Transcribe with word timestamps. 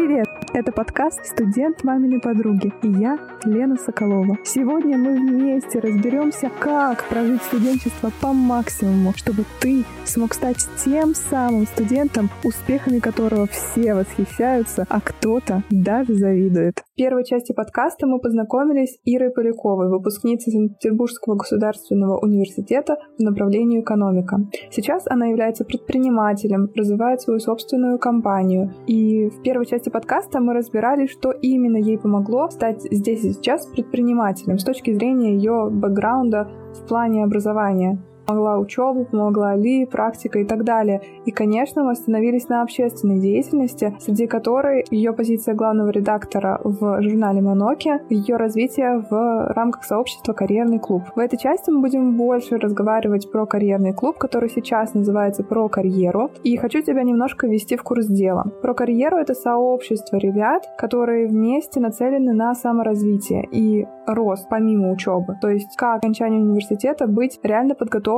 রেখে 0.00 0.25
Это 0.56 0.72
подкаст 0.72 1.22
«Студент 1.26 1.84
маминой 1.84 2.18
подруги» 2.18 2.72
и 2.82 2.88
я, 2.88 3.18
Лена 3.44 3.76
Соколова. 3.76 4.38
Сегодня 4.42 4.96
мы 4.96 5.14
вместе 5.14 5.80
разберемся, 5.80 6.50
как 6.58 7.04
прожить 7.10 7.42
студенчество 7.42 8.10
по 8.22 8.32
максимуму, 8.32 9.12
чтобы 9.14 9.44
ты 9.60 9.84
смог 10.06 10.32
стать 10.32 10.56
тем 10.82 11.14
самым 11.14 11.66
студентом, 11.66 12.30
успехами 12.42 13.00
которого 13.00 13.46
все 13.48 13.92
восхищаются, 13.92 14.86
а 14.88 15.02
кто-то 15.02 15.62
даже 15.70 16.14
завидует. 16.14 16.82
В 16.90 16.96
первой 16.96 17.26
части 17.26 17.52
подкаста 17.52 18.06
мы 18.06 18.18
познакомились 18.18 18.94
с 18.94 18.98
Ирой 19.04 19.32
Поляковой, 19.32 19.90
выпускницей 19.90 20.54
Санкт-Петербургского 20.54 21.34
государственного 21.34 22.18
университета 22.18 22.96
в 23.18 23.22
направлении 23.22 23.82
экономика. 23.82 24.38
Сейчас 24.70 25.02
она 25.06 25.26
является 25.26 25.66
предпринимателем, 25.66 26.70
развивает 26.74 27.20
свою 27.20 27.40
собственную 27.40 27.98
компанию. 27.98 28.72
И 28.86 29.28
в 29.28 29.42
первой 29.42 29.66
части 29.66 29.90
подкаста 29.90 30.40
мы 30.46 30.54
разбирали, 30.54 31.06
что 31.06 31.32
именно 31.32 31.76
ей 31.76 31.98
помогло 31.98 32.48
стать 32.50 32.82
здесь 32.90 33.24
и 33.24 33.32
сейчас 33.32 33.66
предпринимателем 33.66 34.58
с 34.58 34.64
точки 34.64 34.92
зрения 34.92 35.34
ее 35.34 35.68
бэкграунда 35.70 36.48
в 36.74 36.86
плане 36.86 37.24
образования. 37.24 37.98
Помогла 38.26 38.58
учебу, 38.58 39.04
помогла 39.04 39.54
Ли, 39.54 39.86
практика 39.86 40.40
и 40.40 40.44
так 40.44 40.64
далее. 40.64 41.00
И, 41.24 41.30
конечно, 41.30 41.84
мы 41.84 41.92
остановились 41.92 42.48
на 42.48 42.62
общественной 42.62 43.20
деятельности, 43.20 43.96
среди 44.00 44.26
которой 44.26 44.84
ее 44.90 45.12
позиция 45.12 45.54
главного 45.54 45.90
редактора 45.90 46.60
в 46.64 47.00
журнале 47.02 47.40
«Моноки», 47.40 48.00
ее 48.10 48.36
развитие 48.36 49.04
в 49.08 49.52
рамках 49.52 49.84
сообщества 49.84 50.32
«Карьерный 50.32 50.80
клуб». 50.80 51.04
В 51.14 51.20
этой 51.20 51.38
части 51.38 51.70
мы 51.70 51.80
будем 51.80 52.16
больше 52.16 52.56
разговаривать 52.56 53.30
про 53.30 53.46
карьерный 53.46 53.92
клуб, 53.92 54.18
который 54.18 54.48
сейчас 54.48 54.94
называется 54.94 55.44
«Про 55.44 55.68
карьеру». 55.68 56.30
И 56.42 56.56
хочу 56.56 56.82
тебя 56.82 57.04
немножко 57.04 57.46
ввести 57.46 57.76
в 57.76 57.82
курс 57.82 58.06
дела. 58.06 58.44
«Про 58.60 58.74
карьеру»— 58.74 59.16
это 59.18 59.34
сообщество 59.34 60.16
ребят, 60.16 60.64
которые 60.76 61.28
вместе 61.28 61.78
нацелены 61.80 62.32
на 62.32 62.54
саморазвитие 62.54 63.46
и 63.52 63.86
рост 64.06 64.48
помимо 64.48 64.90
учебы. 64.90 65.36
То 65.40 65.48
есть 65.48 65.76
как 65.76 65.98
окончание 65.98 66.40
университета 66.40 67.06
быть 67.06 67.38
реально 67.42 67.74
подготовленным 67.74 68.15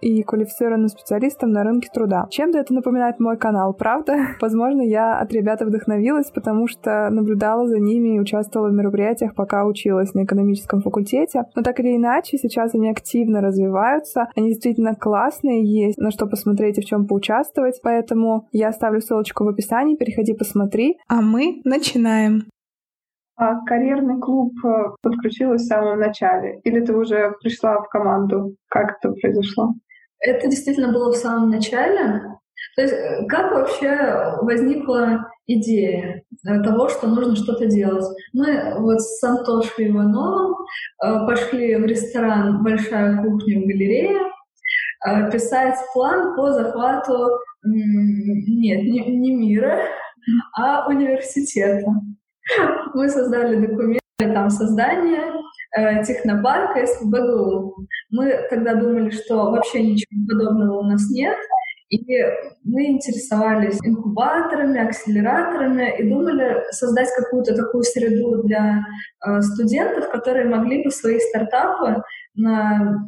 и 0.00 0.22
квалифицированным 0.22 0.88
специалистом 0.88 1.52
на 1.52 1.64
рынке 1.64 1.88
труда. 1.92 2.26
Чем-то 2.30 2.58
это 2.58 2.74
напоминает 2.74 3.20
мой 3.20 3.36
канал, 3.36 3.74
правда? 3.74 4.16
Возможно, 4.40 4.82
я 4.82 5.18
от 5.18 5.32
ребят 5.32 5.60
вдохновилась, 5.60 6.30
потому 6.30 6.68
что 6.68 7.08
наблюдала 7.10 7.66
за 7.66 7.78
ними 7.78 8.16
и 8.16 8.20
участвовала 8.20 8.68
в 8.68 8.72
мероприятиях, 8.72 9.34
пока 9.34 9.64
училась 9.64 10.14
на 10.14 10.24
экономическом 10.24 10.80
факультете. 10.80 11.44
Но 11.54 11.62
так 11.62 11.80
или 11.80 11.96
иначе, 11.96 12.38
сейчас 12.38 12.74
они 12.74 12.90
активно 12.90 13.40
развиваются, 13.40 14.28
они 14.36 14.48
действительно 14.48 14.94
классные, 14.94 15.64
есть 15.64 15.98
на 15.98 16.10
что 16.10 16.26
посмотреть 16.26 16.78
и 16.78 16.82
в 16.82 16.84
чем 16.84 17.06
поучаствовать, 17.06 17.80
поэтому 17.82 18.48
я 18.52 18.68
оставлю 18.68 19.00
ссылочку 19.00 19.44
в 19.44 19.48
описании, 19.48 19.96
переходи 19.96 20.34
посмотри. 20.34 20.98
А 21.08 21.20
мы 21.20 21.60
начинаем. 21.64 22.44
А 23.36 23.64
карьерный 23.64 24.20
клуб 24.20 24.52
э, 24.64 24.94
подключилась 25.02 25.62
в 25.62 25.66
самом 25.66 25.98
начале? 25.98 26.60
Или 26.62 26.80
ты 26.80 26.94
уже 26.94 27.34
пришла 27.40 27.80
в 27.80 27.88
команду? 27.88 28.56
Как 28.68 28.96
это 28.96 29.12
произошло? 29.12 29.74
Это 30.20 30.48
действительно 30.48 30.92
было 30.92 31.12
в 31.12 31.16
самом 31.16 31.50
начале. 31.50 32.22
То 32.76 32.82
есть 32.82 32.94
э, 32.94 33.26
как 33.28 33.52
вообще 33.52 34.36
возникла 34.42 35.28
идея 35.46 36.22
э, 36.46 36.62
того, 36.62 36.88
что 36.88 37.08
нужно 37.08 37.34
что-то 37.34 37.66
делать? 37.66 38.04
Мы 38.32 38.78
вот 38.78 39.00
с 39.00 39.22
Антошей 39.24 39.90
Ивановым 39.90 40.54
пошли 41.26 41.74
в 41.76 41.84
ресторан 41.86 42.62
«Большая 42.62 43.20
кухня 43.20 43.60
в 43.60 43.66
галерее» 43.66 44.30
писать 45.30 45.76
план 45.92 46.34
по 46.34 46.50
захвату 46.52 47.28
нет, 47.64 48.82
не, 48.84 49.00
не 49.16 49.34
мира, 49.34 49.80
а 50.56 50.88
университета. 50.88 51.86
Мы 52.94 53.08
создали 53.08 53.66
документы 53.66 54.00
там 54.18 54.50
создания 54.50 55.32
э, 55.76 56.04
технопарка 56.04 56.86
СПБГУ. 56.86 57.86
Мы 58.10 58.46
тогда 58.50 58.74
думали, 58.74 59.10
что 59.10 59.50
вообще 59.50 59.82
ничего 59.82 60.26
подобного 60.28 60.78
у 60.80 60.82
нас 60.82 61.10
нет, 61.10 61.36
и 61.90 62.22
мы 62.64 62.86
интересовались 62.86 63.78
инкубаторами, 63.82 64.80
акселераторами 64.80 65.96
и 65.98 66.08
думали 66.08 66.62
создать 66.70 67.08
какую-то 67.16 67.54
такую 67.54 67.82
среду 67.82 68.42
для 68.44 68.84
э, 69.26 69.40
студентов, 69.42 70.10
которые 70.10 70.46
могли 70.46 70.82
бы 70.82 70.90
свои 70.90 71.18
стартапы 71.18 72.02
на 72.34 73.06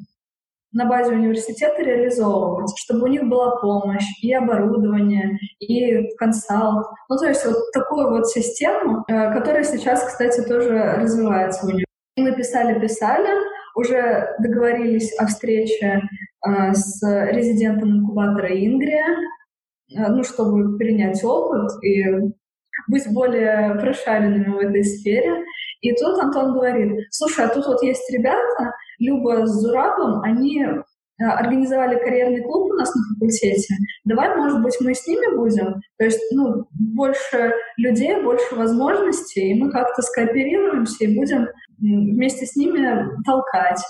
на 0.76 0.84
базе 0.84 1.14
университета 1.14 1.82
реализовывать, 1.82 2.70
чтобы 2.76 3.04
у 3.04 3.06
них 3.06 3.25
была 3.25 3.56
помощь 3.56 4.04
и 4.20 4.34
оборудование, 4.34 5.38
и 5.59 6.14
консалт. 6.16 6.87
Ну, 7.09 7.16
то 7.16 7.26
есть 7.26 7.47
вот 7.47 7.56
такую 7.72 8.10
вот 8.10 8.28
систему, 8.28 9.03
э, 9.09 9.32
которая 9.32 9.64
сейчас, 9.64 10.04
кстати, 10.04 10.47
тоже 10.47 10.97
развивается 10.98 11.66
у 11.66 11.70
них. 11.70 11.87
Мы 12.19 12.37
писали-писали, 12.37 13.28
уже 13.75 14.37
договорились 14.38 15.19
о 15.19 15.26
встрече 15.26 16.03
э, 16.47 16.75
с 16.75 17.03
резидентом 17.32 18.00
инкубатора 18.00 18.48
Ингрия, 18.48 19.06
э, 19.97 20.08
ну, 20.08 20.22
чтобы 20.25 20.76
перенять 20.76 21.25
опыт 21.25 21.72
и 21.82 22.04
быть 22.88 23.10
более 23.14 23.76
прошаренными 23.81 24.53
в 24.53 24.58
этой 24.58 24.84
сфере. 24.84 25.43
И 25.81 25.94
тут 25.94 26.19
Антон 26.19 26.53
говорит, 26.53 27.06
слушай, 27.10 27.47
а 27.47 27.48
тут 27.48 27.66
вот 27.66 27.82
есть 27.82 28.12
ребята, 28.12 28.75
Люба 28.98 29.46
с 29.46 29.50
Зурабом, 29.50 30.22
они 30.22 30.64
э, 30.64 31.24
организовали 31.24 31.98
карьерный 31.98 32.42
клуб 32.42 32.70
у 32.70 32.74
нас 32.74 32.94
на 32.94 33.02
факультете. 33.14 33.74
Давай, 34.04 34.36
может 34.36 34.62
быть, 34.62 34.76
мы 34.80 34.94
с 34.94 35.06
ними 35.06 35.36
будем. 35.36 35.80
То 35.98 36.04
есть, 36.04 36.20
ну, 36.32 36.66
больше 36.72 37.52
людей, 37.76 38.20
больше 38.22 38.54
возможностей, 38.54 39.50
и 39.50 39.62
мы 39.62 39.70
как-то 39.70 40.02
скооперируемся 40.02 41.04
и 41.04 41.16
будем 41.16 41.48
вместе 41.78 42.46
с 42.46 42.56
ними 42.56 43.08
толкать. 43.24 43.82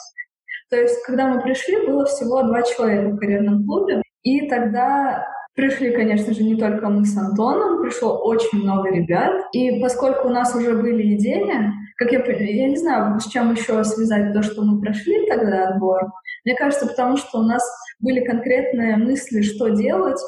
То 0.71 0.77
есть, 0.77 1.03
когда 1.05 1.29
мы 1.29 1.41
пришли, 1.41 1.87
было 1.87 2.05
всего 2.07 2.43
два 2.43 2.63
человека 2.63 3.11
в 3.11 3.19
карьерном 3.19 3.65
клубе, 3.65 4.03
и 4.23 4.49
тогда 4.49 5.25
Пришли, 5.57 5.91
конечно 5.91 6.35
же, 6.35 6.43
не 6.43 6.57
только 6.57 6.87
мы 6.91 7.07
с 7.07 7.17
Антоном, 7.17 7.81
пришло 7.81 8.19
очень 8.19 8.63
много 8.63 8.91
ребят. 8.91 9.33
И 9.55 9.81
поскольку 9.81 10.29
у 10.29 10.31
нас 10.31 10.55
уже 10.55 10.75
были 10.75 11.17
идеи, 11.17 11.73
как 11.97 12.13
я, 12.13 12.23
я 12.25 12.69
не 12.69 12.77
знаю, 12.77 13.19
с 13.21 13.27
чем 13.29 13.53
еще 13.53 13.83
связать 13.85 14.33
то, 14.33 14.43
что 14.43 14.63
мы 14.63 14.81
прошли 14.81 15.27
тогда 15.29 15.69
отбор. 15.69 16.13
Мне 16.45 16.55
кажется, 16.55 16.87
потому 16.87 17.17
что 17.17 17.39
у 17.39 17.43
нас 17.43 17.63
были 18.01 18.25
конкретные 18.25 18.97
мысли, 18.97 19.43
что 19.43 19.69
делать, 19.71 20.21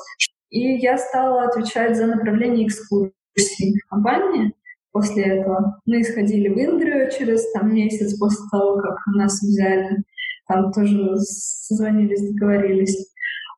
и 0.51 0.77
я 0.79 0.97
стала 0.97 1.45
отвечать 1.45 1.97
за 1.97 2.07
направление 2.07 2.67
экскурсий 2.67 3.13
в 3.85 3.89
компании 3.89 4.55
после 4.93 5.25
этого. 5.25 5.81
Мы 5.85 6.03
сходили 6.03 6.49
в 6.49 6.59
Ингрию 6.59 7.11
через 7.11 7.51
там, 7.53 7.75
месяц 7.75 8.19
после 8.19 8.45
того, 8.51 8.81
как 8.81 8.97
нас 9.15 9.41
взяли. 9.43 10.03
Там 10.49 10.73
тоже 10.73 11.17
созвонились, 11.19 12.33
договорились. 12.33 13.13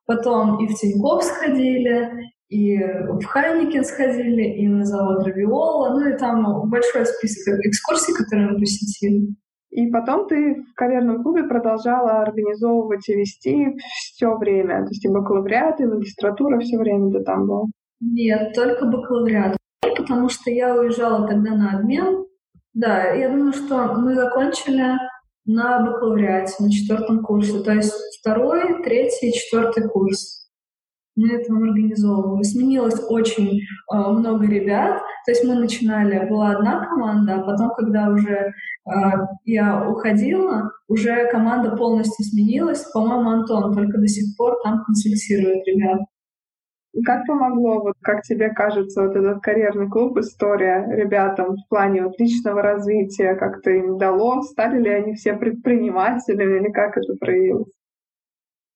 Потом 0.05 0.63
и 0.63 0.67
в 0.67 0.75
Тинькофф 0.75 1.23
сходили, 1.23 2.31
и 2.51 2.77
в 2.77 3.23
Хайникен 3.23 3.85
сходили, 3.85 4.43
и 4.43 4.67
на 4.67 4.83
завод 4.83 5.25
Равиола, 5.25 5.93
ну 5.93 6.09
и 6.09 6.17
там 6.17 6.69
большой 6.69 7.05
список 7.05 7.59
экскурсий, 7.65 8.13
которые 8.13 8.51
мы 8.51 8.59
посетили. 8.59 9.33
И 9.69 9.87
потом 9.87 10.27
ты 10.27 10.55
в 10.55 10.73
карьерном 10.75 11.23
клубе 11.23 11.43
продолжала 11.43 12.21
организовывать 12.23 13.07
и 13.07 13.15
вести 13.15 13.77
все 13.79 14.35
время. 14.35 14.83
То 14.83 14.89
есть 14.89 15.05
и 15.05 15.07
бакалавриат, 15.07 15.79
и 15.79 15.85
магистратура 15.85 16.59
все 16.59 16.77
время 16.77 17.09
ты 17.13 17.23
там 17.23 17.47
был? 17.47 17.67
Нет, 18.01 18.53
только 18.53 18.85
бакалавриат. 18.85 19.55
Потому 19.97 20.27
что 20.27 20.51
я 20.51 20.75
уезжала 20.75 21.25
тогда 21.25 21.55
на 21.55 21.77
обмен. 21.79 22.25
Да, 22.73 23.13
я 23.13 23.29
думаю, 23.29 23.53
что 23.53 23.93
мы 23.93 24.13
закончили 24.13 24.97
на 25.45 25.85
бакалавриате, 25.85 26.61
на 26.61 26.69
четвертом 26.69 27.23
курсе. 27.23 27.59
То 27.61 27.71
есть 27.71 27.93
второй, 28.19 28.83
третий, 28.83 29.31
четвертый 29.31 29.87
курс 29.87 30.40
мы 31.15 31.33
это 31.33 31.53
организовывали. 31.53 32.43
Сменилось 32.43 33.01
очень 33.07 33.59
э, 33.59 33.95
много 33.95 34.45
ребят. 34.45 35.01
То 35.25 35.31
есть 35.31 35.43
мы 35.43 35.55
начинали, 35.55 36.27
была 36.27 36.51
одна 36.51 36.85
команда, 36.85 37.35
а 37.35 37.43
потом, 37.43 37.71
когда 37.75 38.09
уже 38.09 38.53
э, 38.85 38.91
я 39.45 39.89
уходила, 39.89 40.71
уже 40.87 41.29
команда 41.29 41.75
полностью 41.75 42.25
сменилась. 42.25 42.83
По-моему, 42.91 43.29
Антон 43.29 43.73
только 43.73 43.97
до 43.97 44.07
сих 44.07 44.35
пор 44.37 44.57
там 44.63 44.83
консультирует 44.83 45.65
ребят. 45.67 46.01
Как 47.05 47.25
помогло, 47.25 47.81
вот 47.81 47.95
как 48.01 48.21
тебе 48.23 48.49
кажется, 48.49 49.07
вот 49.07 49.15
этот 49.15 49.41
карьерный 49.41 49.89
клуб, 49.89 50.17
история 50.17 50.85
ребятам 50.89 51.55
в 51.55 51.69
плане 51.69 52.03
вот 52.03 52.19
личного 52.19 52.61
развития, 52.61 53.35
как-то 53.35 53.71
им 53.71 53.97
дало? 53.97 54.41
Стали 54.41 54.81
ли 54.81 54.89
они 54.89 55.13
все 55.13 55.33
предпринимателями 55.33 56.59
или 56.59 56.71
как 56.71 56.97
это 56.97 57.13
проявилось? 57.17 57.71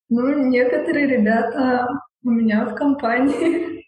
Ну, 0.07 0.47
некоторые 0.47 1.07
ребята 1.07 1.87
у 2.25 2.31
меня 2.31 2.65
в 2.65 2.75
компании. 2.75 3.85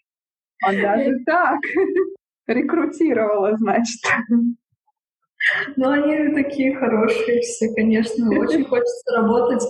А 0.64 0.72
даже 0.72 1.18
так? 1.26 1.58
Рекрутировала, 2.46 3.56
значит. 3.56 4.00
Ну, 5.76 5.90
они 5.90 6.34
такие 6.34 6.76
хорошие 6.76 7.40
все, 7.42 7.72
конечно. 7.74 8.28
Очень 8.38 8.64
хочется 8.68 9.16
работать 9.16 9.62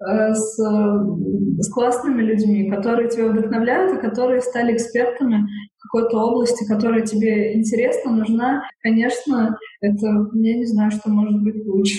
э, 0.00 0.34
с, 0.34 0.56
с 0.56 1.72
классными 1.72 2.22
людьми, 2.22 2.70
которые 2.70 3.08
тебя 3.08 3.28
вдохновляют 3.28 3.98
и 3.98 4.00
которые 4.00 4.42
стали 4.42 4.74
экспертами 4.74 5.46
в 5.78 5.82
какой-то 5.82 6.18
области, 6.18 6.66
которая 6.66 7.02
тебе 7.02 7.54
интересна, 7.54 8.12
нужна. 8.12 8.62
Конечно, 8.82 9.58
это, 9.80 10.06
я 10.34 10.56
не 10.56 10.66
знаю, 10.66 10.90
что 10.90 11.10
может 11.10 11.42
быть 11.42 11.66
лучше. 11.66 11.98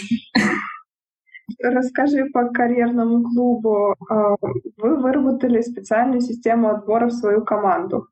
Расскажи 1.61 2.25
по 2.33 2.49
карьерному 2.49 3.23
клубу. 3.23 3.95
А, 4.09 4.35
вы 4.77 4.95
выработали 5.01 5.61
специальную 5.61 6.21
систему 6.21 6.69
отбора 6.69 7.07
в 7.07 7.13
свою 7.13 7.43
команду. 7.43 8.07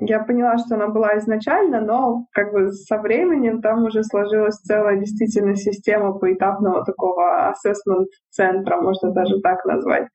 Я 0.00 0.20
поняла, 0.20 0.58
что 0.58 0.74
она 0.74 0.88
была 0.88 1.16
изначально, 1.18 1.80
но 1.80 2.26
как 2.32 2.52
бы 2.52 2.70
со 2.70 2.98
временем 2.98 3.62
там 3.62 3.84
уже 3.84 4.04
сложилась 4.04 4.56
целая 4.56 4.98
действительно 4.98 5.56
система 5.56 6.12
поэтапного 6.12 6.84
такого 6.84 7.48
ассессмент-центра, 7.48 8.76
можно 8.76 9.10
даже 9.12 9.40
так 9.40 9.64
назвать. 9.64 10.06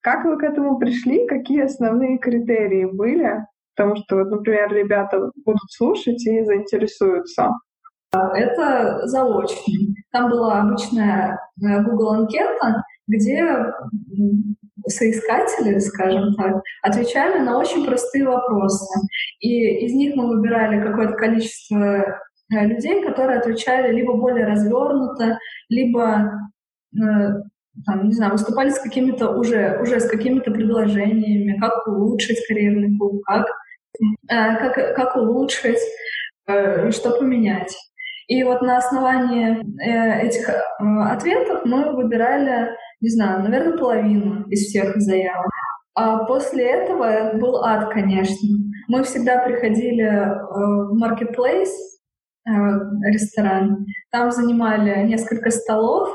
Как 0.00 0.24
вы 0.24 0.38
к 0.38 0.44
этому 0.44 0.78
пришли? 0.78 1.26
Какие 1.26 1.64
основные 1.64 2.18
критерии 2.18 2.86
были? 2.86 3.44
Потому 3.74 3.96
что, 3.96 4.16
вот, 4.16 4.30
например, 4.30 4.72
ребята 4.72 5.30
будут 5.44 5.70
слушать 5.70 6.26
и 6.26 6.44
заинтересуются. 6.44 7.50
Это 8.12 9.06
заочно. 9.06 9.72
Там 10.12 10.30
была 10.30 10.60
обычная 10.60 11.38
э, 11.60 11.82
Google 11.82 12.12
анкета, 12.12 12.82
где 13.06 13.66
соискатели, 14.88 15.78
скажем 15.78 16.34
так, 16.34 16.62
отвечали 16.82 17.40
на 17.40 17.58
очень 17.58 17.84
простые 17.84 18.26
вопросы. 18.26 18.86
И 19.40 19.84
из 19.84 19.92
них 19.92 20.14
мы 20.14 20.28
выбирали 20.28 20.80
какое-то 20.80 21.14
количество 21.14 21.76
э, 21.76 22.66
людей, 22.66 23.02
которые 23.02 23.40
отвечали 23.40 23.92
либо 23.92 24.16
более 24.16 24.46
развернуто, 24.46 25.38
либо 25.68 26.30
э, 26.94 27.00
там, 27.84 28.06
не 28.06 28.12
знаю, 28.12 28.32
выступали 28.32 28.70
с 28.70 28.78
какими-то 28.78 29.30
уже, 29.36 29.78
уже 29.82 30.00
с 30.00 30.08
какими-то 30.08 30.50
предложениями, 30.50 31.58
как 31.58 31.86
улучшить 31.86 32.46
карьерный 32.48 32.96
путь, 32.96 33.20
как, 33.26 33.46
как, 34.26 34.96
как 34.96 35.16
улучшить, 35.16 35.78
что 36.46 37.10
поменять. 37.18 37.76
И 38.28 38.42
вот 38.42 38.60
на 38.62 38.78
основании 38.78 39.64
этих 40.26 40.50
ответов 40.78 41.64
мы 41.64 41.92
выбирали 41.94 42.68
не 43.00 43.10
знаю, 43.10 43.42
наверное, 43.42 43.76
половину 43.76 44.48
из 44.48 44.66
всех 44.66 44.96
заявок. 44.96 45.50
А 45.94 46.24
после 46.24 46.64
этого 46.64 47.34
был 47.38 47.64
ад, 47.64 47.92
конечно. 47.92 48.48
Мы 48.88 49.02
всегда 49.02 49.38
приходили 49.38 50.04
э, 50.04 50.34
в 50.50 51.02
Marketplace, 51.02 51.72
э, 52.46 52.50
ресторан, 53.10 53.86
там 54.10 54.30
занимали 54.30 55.06
несколько 55.06 55.50
столов, 55.50 56.08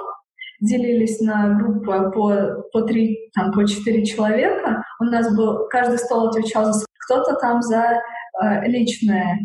делились 0.59 1.19
на 1.19 1.55
группы 1.55 2.11
по, 2.11 2.63
по 2.71 2.81
три, 2.83 3.31
там, 3.33 3.51
по 3.51 3.67
четыре 3.67 4.05
человека. 4.05 4.83
У 4.99 5.05
нас 5.05 5.35
был, 5.35 5.67
каждый 5.69 5.97
стол 5.97 6.27
отвечал 6.27 6.71
за 6.71 6.85
кто-то 7.05 7.35
там 7.35 7.61
за 7.61 8.01
э, 8.41 8.67
личное 8.67 9.39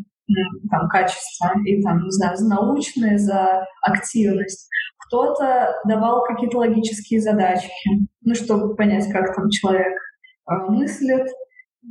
там, 0.71 0.89
качество, 0.89 1.53
и 1.65 1.83
там, 1.83 2.05
не 2.05 2.11
знаю, 2.11 2.37
за 2.37 2.49
научные, 2.49 3.19
за 3.19 3.67
активность 3.83 4.69
кто-то 5.07 5.75
давал 5.87 6.25
какие-то 6.25 6.59
логические 6.59 7.21
задачки, 7.21 8.09
ну, 8.23 8.35
чтобы 8.35 8.75
понять, 8.75 9.11
как 9.13 9.35
там 9.35 9.49
человек 9.51 9.93
э, 10.51 10.55
мыслит, 10.69 11.29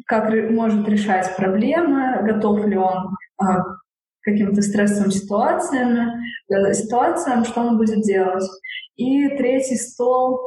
как 0.06 0.32
может 0.52 0.88
решать 0.88 1.36
проблемы, 1.38 2.22
готов 2.24 2.66
ли 2.66 2.78
он 2.78 3.16
э, 3.42 3.46
к 3.46 4.24
каким-то 4.24 4.62
стрессовым 4.62 5.12
ситуациям, 5.12 6.22
э, 6.50 6.74
ситуациям, 6.74 7.46
что 7.46 7.62
он 7.62 7.78
будет 7.78 8.02
делать. 8.02 8.50
И 8.96 9.30
третий 9.30 9.78
стол 9.78 10.40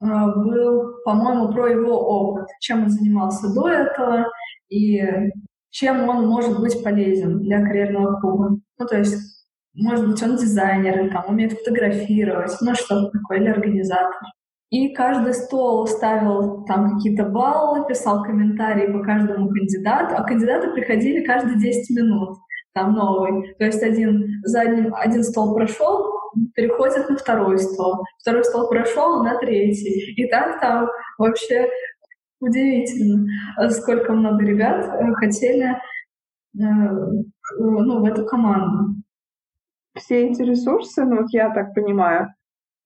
э, 0.00 0.06
был, 0.06 1.02
по-моему, 1.04 1.52
про 1.52 1.68
его 1.68 1.98
опыт, 1.98 2.46
чем 2.60 2.84
он 2.84 2.90
занимался 2.90 3.52
до 3.52 3.68
этого 3.68 4.26
и 4.68 5.02
чем 5.74 6.08
он 6.08 6.28
может 6.28 6.60
быть 6.60 6.82
полезен 6.84 7.40
для 7.40 7.60
карьерного 7.60 8.20
клуба. 8.20 8.58
Ну, 8.78 8.86
то 8.86 8.96
есть 8.96 9.34
может 9.74 10.08
быть, 10.08 10.22
он 10.22 10.36
дизайнер, 10.36 11.00
или 11.00 11.10
там 11.10 11.24
умеет 11.26 11.52
фотографировать, 11.52 12.52
ну 12.60 12.74
что-то 12.76 13.10
такое, 13.10 13.38
или 13.38 13.48
организатор. 13.48 14.14
И 14.70 14.94
каждый 14.94 15.34
стол 15.34 15.86
ставил 15.88 16.64
там 16.64 16.94
какие-то 16.94 17.24
баллы, 17.24 17.86
писал 17.88 18.22
комментарии 18.22 18.92
по 18.92 19.02
каждому 19.02 19.48
кандидату, 19.48 20.14
а 20.16 20.22
кандидаты 20.22 20.70
приходили 20.70 21.24
каждые 21.24 21.58
10 21.58 21.96
минут, 21.96 22.38
там 22.72 22.94
новый. 22.94 23.54
То 23.54 23.64
есть 23.64 23.82
один, 23.82 24.40
за 24.44 24.60
одним, 24.60 24.94
один 24.94 25.24
стол 25.24 25.54
прошел, 25.54 26.12
переходит 26.54 27.08
на 27.08 27.16
второй 27.16 27.58
стол, 27.58 28.04
второй 28.20 28.44
стол 28.44 28.68
прошел 28.68 29.24
на 29.24 29.38
третий. 29.38 30.14
И 30.14 30.28
так 30.28 30.60
там 30.60 30.88
вообще 31.18 31.68
удивительно, 32.44 33.28
сколько 33.70 34.12
много 34.12 34.44
ребят 34.44 34.86
э, 34.86 35.12
хотели 35.14 35.66
э, 35.66 35.78
ну, 37.58 38.00
в 38.00 38.04
эту 38.04 38.24
команду 38.26 38.94
все 39.94 40.28
эти 40.28 40.42
ресурсы, 40.42 41.04
ну 41.04 41.24
я 41.30 41.50
так 41.50 41.74
понимаю, 41.74 42.34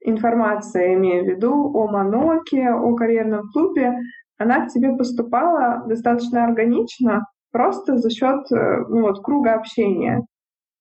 информация, 0.00 0.94
имею 0.94 1.24
в 1.24 1.28
виду, 1.28 1.72
о 1.74 1.88
Маноке, 1.88 2.70
о 2.70 2.94
карьерном 2.94 3.50
клубе, 3.52 3.98
она 4.36 4.66
к 4.66 4.68
тебе 4.68 4.94
поступала 4.96 5.84
достаточно 5.86 6.44
органично, 6.44 7.26
просто 7.50 7.96
за 7.96 8.10
счет 8.10 8.50
э, 8.52 8.84
ну, 8.88 9.02
вот, 9.02 9.22
круга 9.22 9.54
общения. 9.54 10.24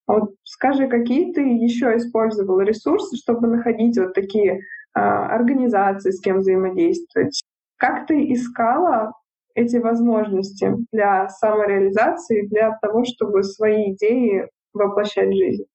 А 0.06 0.19
вот 0.19 0.35
скажи, 0.44 0.88
какие 0.88 1.33
ты 1.33 1.41
еще 1.41 1.97
использовал 1.97 2.62
ресурсы, 2.62 3.18
чтобы 3.18 3.47
находить 3.47 3.97
вот 3.97 4.13
такие 4.13 4.62
а, 4.94 5.27
организации, 5.35 6.12
с 6.12 6.21
кем 6.21 6.39
взаимодействовать? 6.39 7.41
Как 7.77 8.07
ты 8.07 8.31
искала 8.33 9.13
эти 9.56 9.77
возможности 9.77 10.71
для 10.91 11.29
самореализации, 11.29 12.47
для 12.47 12.77
того, 12.81 13.03
чтобы 13.06 13.44
свои 13.44 13.94
идеи 13.94 14.47
воплощать 14.74 15.29
в 15.29 15.38
жизнь? 15.38 15.65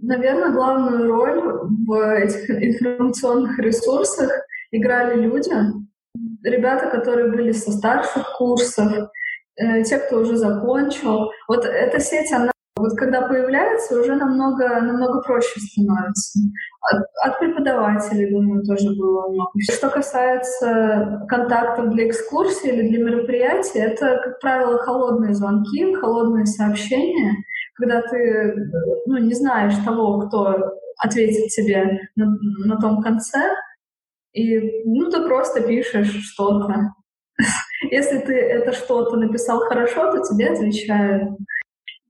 Наверное, 0.00 0.52
главную 0.52 1.08
роль 1.10 1.40
в 1.86 2.14
этих 2.16 2.50
информационных 2.50 3.58
ресурсах 3.58 4.30
играли 4.70 5.20
люди, 5.20 5.50
ребята, 6.42 6.90
которые 6.90 7.30
были 7.30 7.52
со 7.52 7.72
старших 7.72 8.36
курсов, 8.36 8.92
э, 9.56 9.82
те, 9.82 9.98
кто 9.98 10.20
уже 10.20 10.36
закончил. 10.36 11.30
Вот 11.48 11.64
эта 11.64 12.00
сеть, 12.00 12.32
она 12.32 12.51
вот 12.76 12.96
когда 12.96 13.22
появляется, 13.22 14.00
уже 14.00 14.14
намного, 14.14 14.80
намного 14.80 15.20
проще 15.22 15.60
становится. 15.60 16.40
От, 16.90 17.30
от 17.30 17.38
преподавателей, 17.38 18.30
думаю, 18.30 18.64
тоже 18.64 18.90
было 18.96 19.28
много. 19.28 19.50
Что 19.70 19.88
касается 19.88 21.24
контактов 21.28 21.90
для 21.90 22.08
экскурсии 22.08 22.70
или 22.70 22.88
для 22.88 23.04
мероприятий, 23.04 23.78
это, 23.78 24.20
как 24.24 24.40
правило, 24.40 24.78
холодные 24.78 25.34
звонки, 25.34 25.94
холодные 25.94 26.46
сообщения— 26.46 27.36
когда 27.74 28.02
ты 28.02 28.54
ну, 29.06 29.18
не 29.18 29.34
знаешь 29.34 29.74
того, 29.84 30.20
кто 30.20 30.78
ответит 30.98 31.48
тебе 31.48 32.00
на, 32.16 32.36
на 32.66 32.80
том 32.80 33.02
конце, 33.02 33.54
и 34.32 34.84
ну, 34.84 35.10
ты 35.10 35.22
просто 35.26 35.60
пишешь 35.62 36.12
что-то. 36.32 36.94
Если 37.90 38.18
ты 38.18 38.34
это 38.34 38.72
что-то 38.72 39.16
написал 39.16 39.60
хорошо, 39.60 40.12
то 40.12 40.22
тебе 40.22 40.48
отвечают. 40.48 41.30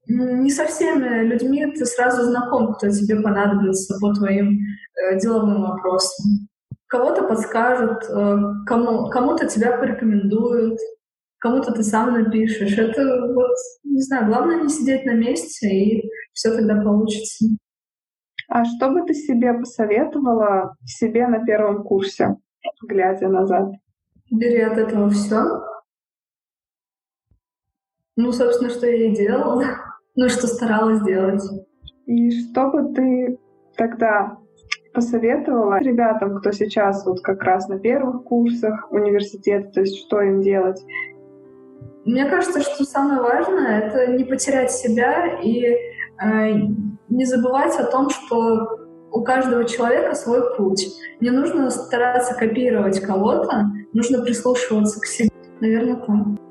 Не 0.07 0.51
со 0.51 0.67
всеми 0.67 1.25
людьми 1.25 1.65
ты 1.73 1.87
сразу 1.87 2.25
знаком, 2.25 2.75
кто 2.75 2.89
тебе 2.91 3.21
понадобится 3.21 3.99
по 4.01 4.13
твоим 4.13 4.59
э, 4.59 5.19
деловым 5.21 5.63
вопросам. 5.63 6.49
Кого-то 6.89 7.23
подскажут, 7.23 8.03
э, 8.09 8.37
кому, 8.67 9.09
кому-то 9.11 9.47
тебя 9.47 9.77
порекомендуют, 9.79 10.79
кому-то 11.39 11.73
ты 11.73 11.85
сам 11.85 12.13
напишешь. 12.15 12.77
Это 12.77 13.03
вот, 13.33 13.55
не 13.85 14.01
знаю, 14.03 14.27
главное 14.27 14.63
не 14.63 14.69
сидеть 14.69 15.05
на 15.05 15.13
месте, 15.13 15.69
и 15.69 16.11
все 16.33 16.55
тогда 16.55 16.83
получится. 16.83 17.47
А 18.49 18.65
что 18.65 18.91
бы 18.91 19.07
ты 19.07 19.15
себе 19.15 19.55
посоветовала 19.55 20.75
себе 20.85 21.27
на 21.29 21.45
первом 21.45 21.85
курсе, 21.85 22.37
глядя 22.87 23.29
назад? 23.29 23.71
Бери 24.31 24.61
от 24.61 24.79
этого 24.79 25.09
все. 25.11 25.43
Ну, 28.17 28.33
собственно, 28.33 28.69
что 28.69 28.87
я 28.87 29.11
и 29.11 29.15
делала. 29.15 29.65
Ну, 30.14 30.28
что 30.28 30.47
старалась 30.47 31.02
делать. 31.02 31.42
И 32.07 32.31
что 32.31 32.71
бы 32.71 32.92
ты 32.95 33.38
тогда 33.76 34.37
посоветовала 34.92 35.78
ребятам, 35.78 36.38
кто 36.38 36.52
сейчас 36.52 37.07
вот 37.07 37.21
как 37.23 37.42
раз 37.42 37.69
на 37.69 37.78
первых 37.78 38.25
курсах 38.25 38.90
университета, 38.90 39.71
то 39.73 39.81
есть 39.81 40.04
что 40.04 40.21
им 40.21 40.42
делать? 40.42 40.81
Мне 42.04 42.26
кажется, 42.26 42.61
что 42.61 42.85
самое 42.85 43.23
важное— 43.23 43.81
это 43.85 44.12
не 44.12 44.25
потерять 44.25 44.73
себя 44.73 45.38
и 45.40 45.64
э, 45.64 46.52
не 47.09 47.25
забывать 47.25 47.78
о 47.78 47.85
том, 47.85 48.11
что 48.11 48.81
у 49.12 49.23
каждого 49.23 49.64
человека 49.64 50.14
свой 50.14 50.57
путь. 50.57 50.88
Не 51.21 51.31
нужно 51.31 51.71
стараться 51.71 52.35
копировать 52.35 53.00
кого-то, 53.00 53.71
нужно 53.92 54.23
прислушиваться 54.23 55.00
к 55.00 55.07
себе. 55.07 55.31
Наверное, 55.61 55.97
так. 55.97 56.42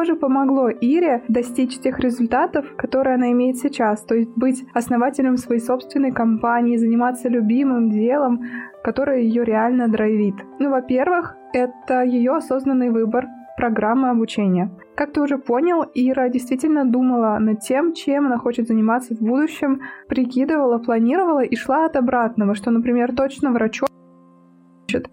Что 0.00 0.14
же 0.14 0.16
помогло 0.16 0.70
Ире 0.70 1.22
достичь 1.28 1.78
тех 1.78 1.98
результатов, 1.98 2.64
которые 2.78 3.16
она 3.16 3.32
имеет 3.32 3.58
сейчас? 3.58 4.02
То 4.02 4.14
есть 4.14 4.30
быть 4.34 4.64
основателем 4.72 5.36
своей 5.36 5.60
собственной 5.60 6.10
компании, 6.10 6.78
заниматься 6.78 7.28
любимым 7.28 7.90
делом, 7.90 8.40
которое 8.82 9.20
ее 9.20 9.44
реально 9.44 9.88
драйвит. 9.88 10.36
Ну, 10.58 10.70
во-первых, 10.70 11.36
это 11.52 12.02
ее 12.02 12.32
осознанный 12.32 12.88
выбор 12.88 13.26
программы 13.58 14.08
обучения. 14.08 14.70
Как 14.94 15.12
ты 15.12 15.20
уже 15.20 15.36
понял, 15.36 15.84
Ира 15.92 16.30
действительно 16.30 16.86
думала 16.86 17.38
над 17.38 17.60
тем, 17.60 17.92
чем 17.92 18.24
она 18.24 18.38
хочет 18.38 18.68
заниматься 18.68 19.14
в 19.14 19.20
будущем, 19.20 19.82
прикидывала, 20.08 20.78
планировала 20.78 21.44
и 21.44 21.54
шла 21.56 21.84
от 21.84 21.96
обратного, 21.96 22.54
что, 22.54 22.70
например, 22.70 23.14
точно 23.14 23.52
врачом 23.52 23.86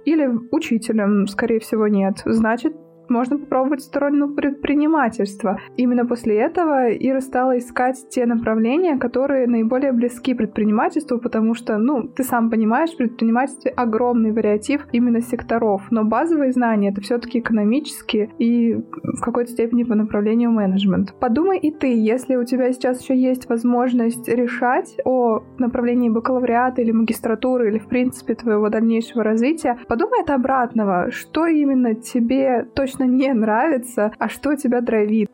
или 0.06 0.28
учителем, 0.52 1.28
скорее 1.28 1.60
всего, 1.60 1.88
нет. 1.88 2.22
Значит, 2.26 2.74
можно 3.10 3.38
попробовать 3.38 3.82
сторону 3.82 4.34
предпринимательства. 4.34 5.60
Именно 5.78 6.06
после 6.06 6.38
этого 6.38 6.92
Ира 6.92 7.22
стала 7.22 7.58
искать 7.58 8.08
те 8.10 8.26
направления, 8.26 8.98
которые 8.98 9.48
наиболее 9.48 9.92
близки 9.92 10.34
предпринимательству, 10.34 11.20
потому 11.20 11.54
что, 11.54 11.78
ну, 11.78 12.08
ты 12.08 12.24
сам 12.24 12.50
понимаешь, 12.50 12.92
в 12.92 12.98
предпринимательстве 12.98 13.72
огромный 13.72 14.32
вариатив 14.32 14.88
именно 14.92 15.22
секторов, 15.22 15.84
но 15.92 16.04
базовые 16.04 16.52
знания— 16.52 16.90
это 16.92 17.02
все 17.02 17.18
таки 17.18 17.40
экономические 17.40 18.32
и 18.40 18.76
в 18.76 19.22
какой-то 19.22 19.52
степени 19.52 19.84
по 19.84 19.96
направлению 19.96 20.52
менеджмент. 20.52 21.14
Подумай 21.20 21.58
и 21.58 21.72
ты, 21.72 21.88
если 21.88 22.36
у 22.36 22.44
тебя 22.44 22.72
сейчас 22.72 23.02
еще 23.02 23.16
есть 23.16 23.50
возможность 23.50 24.28
решать 24.28 24.98
о 25.06 25.44
направлении 25.58 26.10
бакалавриата 26.10 26.82
или 26.82 26.92
магистратуры, 26.92 27.70
или, 27.70 27.80
в 27.80 27.88
принципе, 27.88 28.36
твоего 28.36 28.70
дальнейшего 28.70 29.24
развития, 29.24 29.78
подумай 29.88 30.22
от 30.22 30.30
обратного, 30.30 31.12
что 31.12 31.46
именно 31.46 31.96
тебе 31.96 32.68
точно 32.76 32.97
точно 32.98 33.12
не 33.12 33.34
нравится, 33.34 34.12
а 34.18 34.30
что 34.30 34.56
тебя 34.56 34.82
драйвит. 34.82 35.30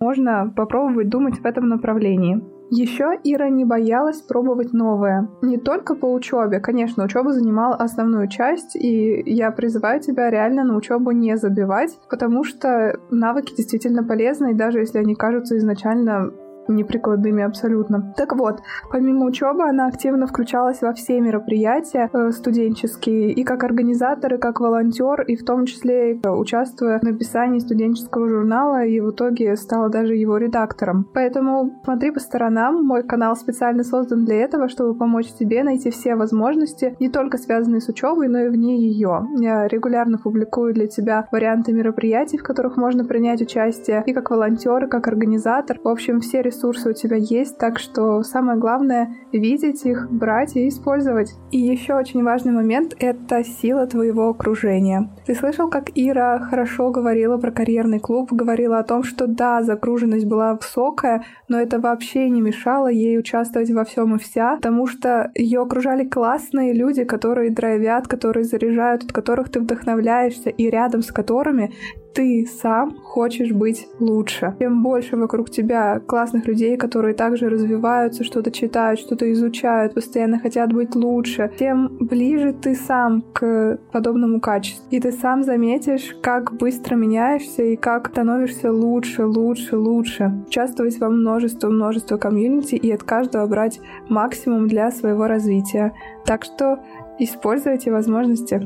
Можно 0.00 0.52
попробовать 0.56 1.08
думать 1.08 1.38
в 1.38 1.44
этом 1.44 1.68
направлении. 1.68 2.42
Еще 2.70 3.18
Ира 3.24 3.48
не 3.48 3.64
боялась 3.64 4.22
пробовать 4.22 4.72
новое. 4.72 5.28
Не 5.42 5.58
только 5.58 5.96
по 5.96 6.06
учебе. 6.06 6.60
Конечно, 6.60 7.04
учеба 7.04 7.32
занимала 7.32 7.74
основную 7.74 8.28
часть, 8.28 8.76
и 8.76 9.22
я 9.26 9.50
призываю 9.50 10.00
тебя 10.00 10.30
реально 10.30 10.62
на 10.64 10.76
учебу 10.76 11.10
не 11.10 11.36
забивать, 11.36 11.98
потому 12.08 12.44
что 12.44 12.98
навыки 13.10 13.54
действительно 13.56 14.04
полезны, 14.04 14.52
и 14.52 14.54
даже 14.54 14.78
если 14.78 14.98
они 14.98 15.16
кажутся 15.16 15.58
изначально 15.58 16.32
неприкладными 16.72 17.42
абсолютно. 17.42 18.14
Так 18.16 18.34
вот, 18.36 18.60
помимо 18.90 19.26
учебы 19.26 19.64
она 19.68 19.86
активно 19.86 20.26
включалась 20.26 20.80
во 20.82 20.92
все 20.92 21.20
мероприятия 21.20 22.08
э, 22.12 22.30
студенческие 22.30 23.32
и 23.32 23.44
как 23.44 23.64
организатор, 23.64 24.34
и 24.34 24.38
как 24.38 24.60
волонтер, 24.60 25.22
и 25.22 25.36
в 25.36 25.44
том 25.44 25.66
числе 25.66 26.14
э, 26.14 26.28
участвуя 26.30 26.98
в 26.98 27.02
написании 27.02 27.58
студенческого 27.58 28.28
журнала, 28.28 28.84
и 28.84 29.00
в 29.00 29.10
итоге 29.10 29.56
стала 29.56 29.88
даже 29.88 30.14
его 30.14 30.36
редактором. 30.36 31.06
Поэтому 31.12 31.80
смотри 31.84 32.10
по 32.10 32.20
сторонам, 32.20 32.84
мой 32.84 33.02
канал 33.02 33.36
специально 33.36 33.84
создан 33.84 34.24
для 34.24 34.36
этого, 34.36 34.68
чтобы 34.68 34.98
помочь 34.98 35.32
тебе 35.38 35.62
найти 35.64 35.90
все 35.90 36.14
возможности, 36.14 36.96
не 37.00 37.08
только 37.08 37.38
связанные 37.38 37.80
с 37.80 37.88
учебой, 37.88 38.28
но 38.28 38.40
и 38.40 38.48
вне 38.48 38.78
ее. 38.78 39.26
Я 39.38 39.66
регулярно 39.66 40.18
публикую 40.18 40.74
для 40.74 40.86
тебя 40.86 41.28
варианты 41.32 41.72
мероприятий, 41.72 42.38
в 42.38 42.42
которых 42.42 42.76
можно 42.76 43.04
принять 43.04 43.42
участие, 43.42 44.02
и 44.06 44.12
как 44.12 44.30
волонтер, 44.30 44.84
и 44.84 44.88
как 44.88 45.08
организатор. 45.08 45.78
В 45.82 45.88
общем, 45.88 46.20
все 46.20 46.42
ресурсы 46.42 46.59
ресурсы 46.60 46.90
у 46.90 46.92
тебя 46.92 47.16
есть, 47.16 47.58
так 47.58 47.78
что 47.78 48.22
самое 48.22 48.58
главное— 48.58 49.14
видеть 49.32 49.84
их, 49.86 50.10
брать 50.10 50.56
и 50.56 50.68
использовать. 50.68 51.32
И 51.50 51.58
еще 51.58 51.94
очень 51.94 52.22
важный 52.22 52.52
момент— 52.52 52.94
это 52.98 53.42
сила 53.44 53.86
твоего 53.86 54.28
окружения. 54.28 55.10
Ты 55.26 55.34
слышал, 55.34 55.70
как 55.70 55.90
Ира 55.94 56.38
хорошо 56.38 56.90
говорила 56.90 57.38
про 57.38 57.50
карьерный 57.50 57.98
клуб, 57.98 58.32
говорила 58.32 58.78
о 58.78 58.84
том, 58.84 59.04
что 59.04 59.26
да, 59.26 59.62
загруженность 59.62 60.26
была 60.26 60.54
высокая, 60.54 61.24
но 61.48 61.58
это 61.58 61.80
вообще 61.80 62.28
не 62.28 62.40
мешало 62.40 62.88
ей 62.88 63.18
участвовать 63.18 63.70
во 63.70 63.84
всем 63.84 64.16
и 64.16 64.18
вся, 64.18 64.56
потому 64.56 64.86
что 64.86 65.30
ее 65.34 65.62
окружали 65.62 66.06
классные 66.06 66.74
люди, 66.74 67.04
которые 67.04 67.50
драйвят, 67.50 68.06
которые 68.06 68.44
заряжают, 68.44 69.04
от 69.04 69.12
которых 69.12 69.50
ты 69.50 69.60
вдохновляешься, 69.60 70.50
и 70.50 70.68
рядом 70.68 71.02
с 71.02 71.10
которыми 71.10 71.72
ты 72.14 72.46
сам 72.46 72.96
хочешь 72.96 73.52
быть 73.52 73.88
лучше. 73.98 74.54
Чем 74.58 74.82
больше 74.82 75.16
вокруг 75.16 75.50
тебя 75.50 76.00
классных 76.00 76.46
людей, 76.46 76.76
которые 76.76 77.14
также 77.14 77.48
развиваются, 77.48 78.24
что-то 78.24 78.50
читают, 78.50 79.00
что-то 79.00 79.30
изучают, 79.32 79.94
постоянно 79.94 80.38
хотят 80.38 80.72
быть 80.72 80.94
лучше, 80.94 81.50
тем 81.58 81.96
ближе 81.98 82.52
ты 82.52 82.74
сам 82.74 83.22
к 83.32 83.78
подобному 83.92 84.40
качеству. 84.40 84.84
И 84.90 85.00
ты 85.00 85.12
сам 85.12 85.44
заметишь, 85.44 86.16
как 86.22 86.52
быстро 86.52 86.96
меняешься 86.96 87.62
и 87.62 87.76
как 87.76 88.08
становишься 88.08 88.72
лучше, 88.72 89.24
лучше, 89.24 89.76
лучше. 89.76 90.32
Участвовать 90.46 90.98
во 90.98 91.08
множество-множество 91.08 92.16
комьюнити 92.16 92.74
и 92.74 92.90
от 92.90 93.02
каждого 93.02 93.46
брать 93.46 93.80
максимум 94.08 94.68
для 94.68 94.90
своего 94.90 95.26
развития. 95.26 95.94
Так 96.24 96.44
что 96.44 96.80
используйте 97.18 97.90
возможности. 97.90 98.60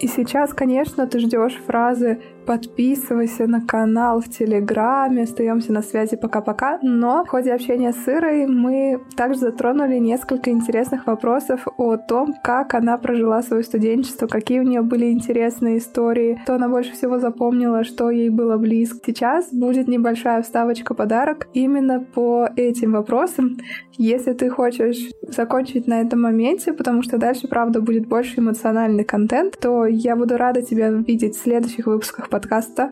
И 0.00 0.06
сейчас, 0.06 0.54
конечно, 0.54 1.06
ты 1.08 1.18
ждешь 1.18 1.60
фразы 1.66 2.20
подписывайся 2.48 3.46
на 3.46 3.60
канал 3.60 4.22
в 4.22 4.28
Телеграме, 4.30 5.24
остаемся 5.24 5.70
на 5.70 5.82
связи 5.82 6.16
пока-пока. 6.16 6.78
Но 6.80 7.22
в 7.22 7.28
ходе 7.28 7.52
общения 7.52 7.92
с 7.92 8.08
Ирой 8.08 8.46
мы 8.46 9.02
также 9.16 9.40
затронули 9.40 9.98
несколько 9.98 10.50
интересных 10.50 11.06
вопросов 11.06 11.68
о 11.76 11.98
том, 11.98 12.34
как 12.42 12.72
она 12.72 12.96
прожила 12.96 13.42
свое 13.42 13.62
студенчество, 13.62 14.26
какие 14.26 14.60
у 14.60 14.62
нее 14.62 14.80
были 14.80 15.10
интересные 15.10 15.76
истории, 15.76 16.40
что 16.44 16.54
она 16.54 16.70
больше 16.70 16.92
всего 16.92 17.18
запомнила, 17.18 17.84
что 17.84 18.08
ей 18.08 18.30
было 18.30 18.56
близко. 18.56 18.98
Сейчас 19.04 19.52
будет 19.52 19.86
небольшая 19.86 20.40
вставочка-подарок 20.40 21.48
именно 21.52 22.00
по 22.00 22.48
этим 22.56 22.92
вопросам. 22.92 23.58
Если 23.98 24.32
ты 24.32 24.48
хочешь 24.48 25.10
закончить 25.20 25.86
на 25.86 26.00
этом 26.00 26.22
моменте, 26.22 26.72
потому 26.72 27.02
что 27.02 27.18
дальше, 27.18 27.46
правда, 27.46 27.82
будет 27.82 28.06
больше 28.06 28.40
эмоциональный 28.40 29.04
контент, 29.04 29.58
то 29.60 29.84
я 29.84 30.16
буду 30.16 30.38
рада 30.38 30.62
тебя 30.62 30.88
видеть 30.88 31.36
в 31.36 31.42
следующих 31.42 31.86
выпусках 31.86 32.30
подкаста. 32.30 32.37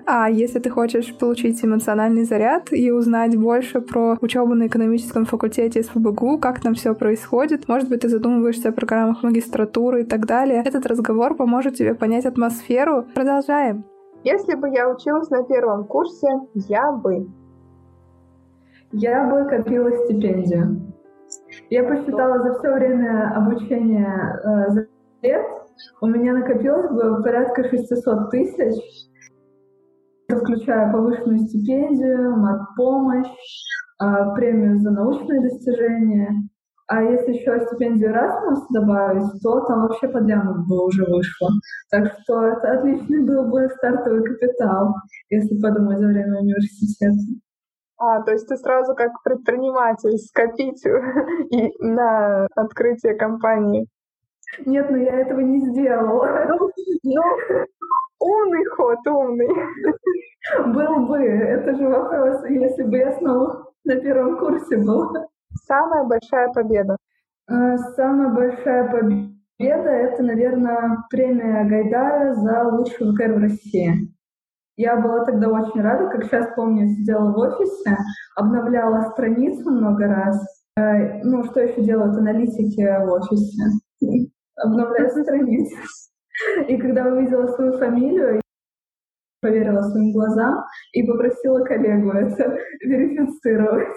А 0.07 0.29
если 0.29 0.59
ты 0.59 0.71
хочешь 0.71 1.17
получить 1.17 1.65
эмоциональный 1.65 2.25
заряд 2.25 2.73
и 2.73 2.91
узнать 2.91 3.37
больше 3.37 3.81
про 3.81 4.17
учебу 4.21 4.55
на 4.55 4.67
экономическом 4.67 5.25
факультете 5.25 5.83
СПБГУ, 5.83 6.39
как 6.39 6.61
там 6.61 6.75
все 6.75 6.95
происходит, 6.95 7.69
может 7.69 7.89
быть, 7.89 8.01
ты 8.01 8.09
задумываешься 8.09 8.69
о 8.69 8.73
программах 8.73 9.23
магистратуры 9.23 10.03
и 10.03 10.05
так 10.05 10.27
далее, 10.27 10.63
этот 10.65 10.87
разговор 10.87 11.37
поможет 11.37 11.75
тебе 11.75 11.95
понять 11.95 12.27
атмосферу. 12.27 13.07
Продолжаем. 13.15 13.85
Если 14.25 14.55
бы 14.55 14.69
я 14.71 14.89
училась 14.89 15.31
на 15.31 15.45
первом 15.45 15.85
курсе, 15.85 16.29
я 16.55 16.93
бы... 16.93 17.29
Я 18.93 19.25
бы 19.29 19.49
копила 19.49 19.91
стипендию. 20.05 20.93
Я 21.71 21.85
посчитала 21.85 22.43
за 22.43 22.59
все 22.59 22.73
время 22.73 23.33
обучения 23.37 24.41
э, 24.45 24.71
за 24.71 24.87
лет, 25.23 25.45
у 26.01 26.07
меня 26.07 26.33
накопилось 26.33 26.91
бы 26.91 27.23
порядка 27.23 27.69
600 27.69 28.31
тысяч, 28.31 28.83
это 30.29 30.41
включая 30.41 30.93
повышенную 30.93 31.41
стипендию, 31.41 32.37
мат-помощь, 32.37 33.31
а, 33.99 34.35
премию 34.35 34.79
за 34.81 34.91
научные 34.91 35.41
достижения. 35.41 36.49
А 36.89 37.03
если 37.03 37.33
еще 37.33 37.61
стипендию 37.67 38.13
Erasmus 38.13 38.61
добавить, 38.71 39.43
то 39.43 39.61
там 39.63 39.83
вообще 39.83 40.07
под 40.07 40.25
лямок 40.27 40.69
бы 40.69 40.85
уже 40.85 41.05
вышло. 41.05 41.49
Так 41.91 42.13
что 42.21 42.43
это 42.43 42.79
отличный 42.79 43.25
был 43.25 43.45
бы 43.49 43.69
стартовый 43.77 44.23
капитал, 44.23 44.95
если 45.29 45.61
подумать 45.61 45.99
за 45.99 46.07
время 46.07 46.39
университета. 46.39 47.17
А, 47.99 48.23
то 48.23 48.33
есть 48.33 48.47
ты 48.47 48.57
сразу 48.57 48.95
как 48.95 49.11
предприниматель 49.25 50.17
скопить 50.19 50.85
и 51.51 51.73
на 51.81 52.47
открытие 52.55 53.15
компании. 53.15 53.89
Нет, 54.65 54.89
ну 54.91 54.97
я 54.97 55.21
этого 55.21 55.41
не 55.41 55.59
сделала. 55.59 56.47
Ну, 56.49 56.71
ну 57.03 57.23
умный 58.21 58.65
ход, 58.67 58.99
умный. 59.07 59.49
Был 60.67 61.07
бы, 61.07 61.19
это 61.19 61.75
же 61.75 61.89
вопрос, 61.89 62.45
если 62.49 62.85
бы 62.85 62.97
я 62.99 63.13
снова 63.13 63.73
на 63.85 63.97
курсе 64.77 64.87
была. 64.87 65.27
Самая 65.67 66.05
большая 66.05 66.53
победа. 66.53 66.97
А, 67.49 67.79
самая 67.79 68.35
большая 68.35 68.91
победа— 68.91 69.35
это, 69.59 70.23
наверное, 70.23 71.05
премия 71.11 71.65
Гайдара 71.65 72.35
за 72.35 72.65
лучший 72.65 73.13
ВКР 73.13 73.35
в 73.35 73.39
России. 73.39 74.13
Я 74.77 74.97
была 74.97 75.25
тогда 75.25 75.49
очень 75.49 75.81
рада, 75.81 76.11
как 76.11 76.25
сейчас 76.25 76.55
помню, 76.55 76.89
сидела 76.89 77.33
в 77.33 77.39
офисе, 77.39 77.97
обновляла 78.37 79.11
страницу 79.13 79.71
много 79.71 80.07
раз. 80.07 80.45
Э, 80.77 81.23
ну, 81.23 81.45
что 81.45 81.61
еще 81.61 81.83
делают 81.83 82.15
аналитики 82.19 82.83
в 82.83 83.11
офисе? 83.11 83.63
Обновляю 84.57 85.11
страницу. 85.11 85.77
И 86.69 86.77
когда 86.77 87.07
увидела 87.07 87.47
свою 87.47 87.79
фамилию, 87.79 88.43
поверила 89.41 89.83
своим 89.83 90.13
глазам 90.13 90.65
и 90.93 91.03
попросила 91.07 91.65
коллегу 91.65 92.11
это 92.11 92.59
верифицировать. 92.81 93.97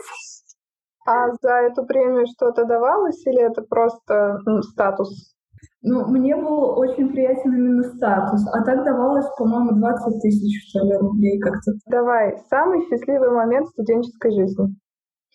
А 1.09 1.31
за 1.41 1.53
эту 1.65 1.87
премию 1.87 2.27
что-то 2.27 2.65
давалось 2.65 3.25
или 3.25 3.41
это 3.41 3.63
просто 3.63 4.39
ну, 4.45 4.61
статус? 4.61 5.33
Ну, 5.81 6.05
мне 6.07 6.35
был 6.35 6.77
очень 6.77 7.09
приятен 7.09 7.55
именно 7.55 7.81
статус, 7.81 8.45
а 8.53 8.63
так 8.63 8.83
давалось, 8.85 9.25
по-моему, 9.35 9.71
20 9.71 10.21
тысяч, 10.21 10.69
что 10.69 10.85
ли, 10.85 10.95
рублей 10.97 11.39
как-то. 11.39 11.71
Давай, 11.87 12.37
самый 12.49 12.85
счастливый 12.87 13.31
момент 13.31 13.69
студенческой 13.69 14.31
жизни. 14.33 14.67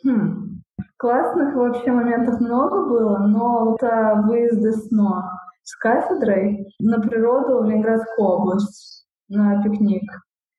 Хм. 0.04 0.60
Классных 0.96 1.56
вообще 1.56 1.90
моментов 1.90 2.40
много 2.40 2.88
было, 2.88 3.18
но 3.26 3.70
вот 3.70 3.82
а, 3.82 4.22
выезды 4.22 4.70
сно 4.72 5.28
с 5.64 5.74
кафедрой 5.76 6.68
на 6.78 7.00
природу 7.00 7.58
в 7.58 7.64
Ленинградскую 7.64 8.28
область 8.28 9.08
на 9.28 9.60
пикник. 9.64 10.08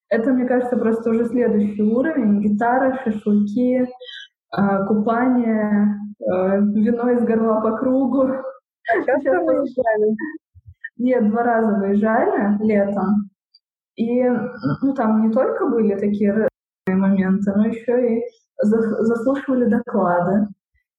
Это, 0.10 0.34
мне 0.34 0.46
кажется, 0.46 0.78
просто 0.78 1.10
уже 1.10 1.26
следующий 1.26 1.84
уровень. 1.84 2.42
Гитара, 2.42 3.00
шашлыки, 3.04 3.88
купание, 4.88 5.96
а, 6.28 6.58
вино 6.58 7.12
из 7.12 7.24
горла 7.26 7.62
по 7.62 7.78
кругу. 7.78 8.30
Часто 9.06 9.40
выезжали? 9.42 10.16
Нет, 10.98 11.30
два 11.30 11.44
раза 11.44 11.78
выезжали 11.78 12.64
летом. 12.64 13.30
И 13.96 14.24
ну, 14.24 14.94
там 14.94 15.28
не 15.28 15.32
только 15.32 15.66
были 15.68 15.96
такие 15.96 16.48
моменты, 16.88 17.52
но 17.56 17.68
еще 17.68 18.18
и 18.18 18.24
заслушивали 18.62 19.66
доклады. 19.66 20.48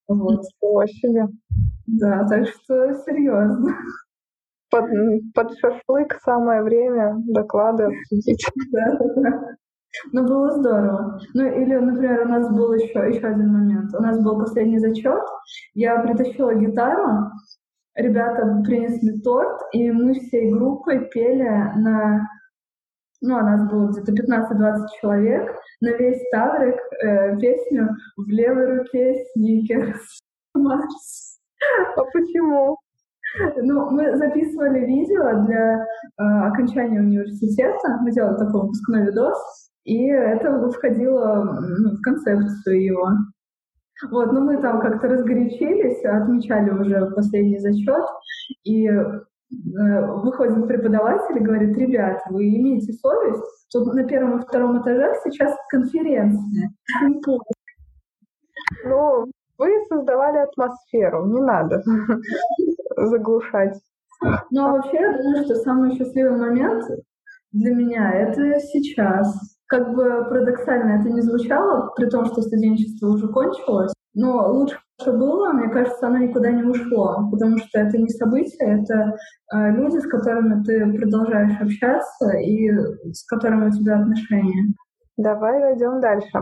Вот. 0.08 0.40
Ничего 0.40 0.86
себе. 0.86 1.26
Да, 1.86 2.26
так 2.28 2.46
что 2.48 2.94
серьезно. 3.04 3.76
Под, 4.70 4.90
под 5.34 5.56
шашлык 5.58 6.18
самое 6.24 6.62
время 6.62 7.16
доклады 7.26 7.84
обсудить. 7.84 8.44
Да, 8.72 8.98
да. 9.16 9.56
Ну, 10.12 10.26
было 10.26 10.52
здорово. 10.52 11.20
Ну, 11.34 11.44
или, 11.44 11.74
например, 11.74 12.22
у 12.26 12.28
нас 12.28 12.48
был 12.50 12.72
еще, 12.74 13.08
еще 13.08 13.26
один 13.26 13.52
момент. 13.52 13.94
У 13.94 14.02
нас 14.02 14.22
был 14.22 14.38
последний 14.38 14.78
зачет. 14.78 15.22
Я 15.74 16.00
притащила 16.00 16.54
гитару, 16.54 17.30
ребята 17.94 18.62
принесли 18.64 19.20
торт, 19.20 19.60
и 19.72 19.90
мы 19.90 20.14
всей 20.14 20.52
группой 20.52 21.08
пели 21.08 21.48
на... 21.76 22.28
Ну, 23.22 23.34
у 23.34 23.40
нас 23.40 23.70
было 23.70 23.90
где-то 23.90 24.12
15-20 24.12 24.86
человек, 25.00 25.56
на 25.80 25.88
весь 25.88 26.22
Таврик 26.30 26.76
э, 27.02 27.38
песню 27.38 27.88
«В 28.16 28.28
левой 28.28 28.78
руке 28.78 29.24
сникерс». 29.32 30.20
Марс. 30.54 31.38
А 31.96 32.02
почему? 32.12 32.78
Ну, 33.56 33.90
мы 33.90 34.16
записывали 34.16 34.80
видео 34.86 35.44
для 35.44 35.82
э, 35.82 36.22
окончания 36.46 37.00
университета. 37.00 37.98
Мы 38.02 38.12
делали 38.12 38.38
такой 38.38 38.62
выпускной 38.62 39.06
видос, 39.06 39.65
и 39.86 40.08
это 40.08 40.68
входило 40.68 41.44
ну, 41.44 41.96
в 41.96 42.02
концепцию 42.02 42.82
его. 42.82 43.08
Вот, 44.10 44.32
но 44.32 44.40
мы 44.40 44.60
там 44.60 44.80
как-то 44.80 45.06
разгорячились, 45.08 46.04
отмечали 46.04 46.70
уже 46.70 47.12
последний 47.14 47.60
зачет, 47.60 48.04
и 48.64 48.88
э, 48.88 49.04
выходит 49.52 50.66
преподаватель 50.66 51.38
и 51.38 51.44
говорит, 51.44 51.78
ребят, 51.78 52.20
вы 52.30 52.48
имеете 52.48 52.92
совесть? 52.94 53.44
Тут 53.72 53.94
на 53.94 54.04
первом 54.04 54.38
и 54.38 54.42
втором 54.42 54.82
этажах 54.82 55.16
сейчас 55.24 55.56
конференция. 55.70 56.70
Ну, 58.84 59.26
вы 59.58 59.84
создавали 59.88 60.38
атмосферу, 60.38 61.26
не 61.26 61.40
надо 61.40 61.82
заглушать. 62.96 63.78
Ну, 64.50 64.64
а 64.64 64.72
вообще, 64.72 64.96
я 64.96 65.16
думаю, 65.16 65.44
что 65.44 65.54
самый 65.56 65.96
счастливый 65.96 66.36
момент 66.36 66.84
для 67.52 67.72
меня— 67.72 68.12
это 68.14 68.58
сейчас 68.58 69.55
как 69.66 69.94
бы 69.94 70.24
парадоксально 70.28 71.00
это 71.00 71.10
не 71.10 71.20
звучало, 71.20 71.92
при 71.96 72.06
том, 72.06 72.26
что 72.26 72.42
студенчество 72.42 73.08
уже 73.08 73.28
кончилось, 73.28 73.92
но 74.14 74.52
лучше 74.52 74.78
было, 75.04 75.52
мне 75.52 75.68
кажется, 75.68 76.06
оно 76.06 76.18
никуда 76.18 76.50
не 76.50 76.62
ушло, 76.62 77.28
потому 77.30 77.58
что 77.58 77.80
это 77.80 77.98
не 77.98 78.08
событие, 78.08 78.82
это 78.82 79.16
э, 79.52 79.70
люди, 79.72 79.98
с 79.98 80.06
которыми 80.06 80.62
ты 80.64 80.98
продолжаешь 80.98 81.60
общаться 81.60 82.30
и 82.38 82.70
с 83.12 83.24
которыми 83.26 83.68
у 83.68 83.70
тебя 83.70 84.00
отношения. 84.00 84.74
Давай 85.16 85.60
пойдем 85.60 86.00
дальше. 86.00 86.40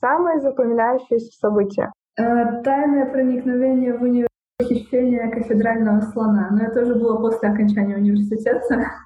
Самое 0.00 0.40
запоминающееся 0.40 1.36
событие. 1.38 1.90
Э, 2.16 2.62
тайное 2.62 3.06
проникновение 3.06 3.96
в 3.96 4.02
университет 4.02 4.30
хищение 4.62 5.30
кафедрального 5.30 6.00
слона. 6.12 6.48
Но 6.52 6.64
это 6.64 6.82
уже 6.82 6.94
было 6.94 7.16
после 7.16 7.48
окончания 7.48 7.96
университета, 7.96 8.60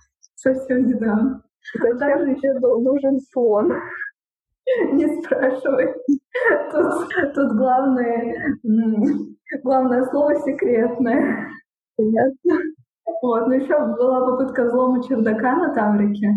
совсем 0.35 0.87
недавно. 0.87 1.42
Зачем 1.72 2.61
был 2.61 2.81
нужен 2.81 3.18
слон? 3.33 3.72
Не 4.92 5.22
спрашивай. 5.22 5.94
Тут, 6.72 7.35
тут 7.35 7.53
главное, 7.57 8.59
главное 9.62 10.05
слово 10.07 10.35
секретное. 10.40 11.48
Понятно. 11.96 12.59
Вот, 13.22 13.46
но 13.46 13.54
еще 13.54 13.78
была 13.78 14.20
попытка 14.20 14.64
взлома 14.64 15.02
чердака 15.02 15.56
на 15.56 15.74
Таврике. 15.74 16.28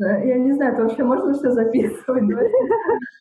Э, 0.00 0.26
я 0.26 0.38
не 0.38 0.52
знаю, 0.52 0.72
это 0.72 0.82
вообще 0.82 1.04
можно 1.04 1.32
все 1.34 1.50
записывать? 1.50 2.24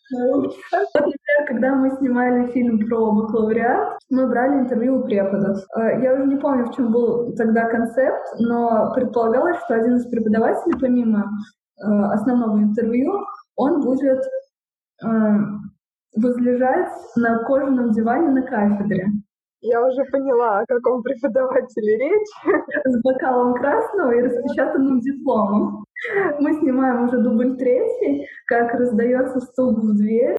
Вот, 0.10 0.56
например, 0.72 1.48
когда 1.48 1.76
мы 1.76 1.90
снимали 1.98 2.50
фильм 2.54 2.80
про 2.88 3.12
бакалавриат, 3.12 4.00
мы 4.10 4.26
брали 4.28 4.62
интервью 4.62 5.00
у 5.00 5.04
преподов. 5.04 5.58
Э, 5.76 6.02
я 6.02 6.14
уже 6.14 6.26
не 6.28 6.38
помню, 6.38 6.66
в 6.66 6.76
чем 6.76 6.94
был 6.94 7.36
тогда 7.36 7.66
концепт, 7.66 8.26
но 8.40 8.94
предполагалось, 8.96 9.58
что 9.66 9.76
один 9.76 9.98
из 9.98 10.08
преподавателей, 10.08 10.80
помимо 10.80 11.26
э, 11.78 11.92
основного 12.14 12.58
интервью, 12.60 13.12
он 13.56 13.82
будет 13.82 14.24
возлежать 16.16 16.90
на 17.16 17.44
кожаном 17.44 17.92
диване 17.92 18.30
на 18.30 18.42
кафедре. 18.42 19.08
Я 19.62 19.84
уже 19.84 20.04
поняла, 20.12 20.60
о 20.60 20.66
каком 20.68 21.02
преподавателе 21.02 21.98
речь. 21.98 22.56
С 22.86 23.02
бокалом 23.02 23.56
красного 23.56 24.12
и 24.12 24.22
распечатанным 24.22 25.00
дипломом. 25.00 25.84
Мы 26.40 26.54
снимаем 26.60 27.06
уже 27.06 27.18
дубль 27.20 27.58
третий, 27.58 28.28
как 28.46 28.74
раздается 28.74 29.40
стук 29.40 29.80
в 29.80 29.98
дверь. 29.98 30.38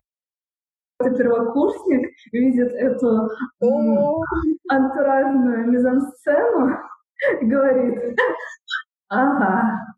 Это 1.00 1.16
первокурсник 1.16 2.10
видит 2.32 2.72
эту 2.72 3.28
антуражную 4.68 5.70
мизансцену 5.70 6.76
и 7.40 7.44
говорит, 7.44 8.18
ага, 9.08 9.96